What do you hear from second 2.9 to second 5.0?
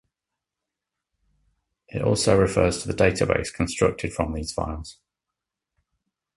database constructed from these files.